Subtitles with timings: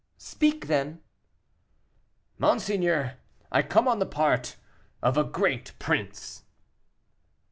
[0.17, 0.99] "Speak, then."
[2.39, 3.17] "Monseigneur,
[3.51, 4.55] I come on the part
[5.03, 6.41] of a great prince."